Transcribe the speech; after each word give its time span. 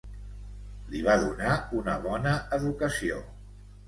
Li 0.93 1.01
va 1.07 1.17
donar 1.23 1.57
una 1.79 1.97
bona 2.05 2.31
educació. 2.59 3.21